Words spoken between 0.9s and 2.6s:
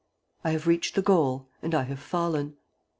the goal and I have fallen.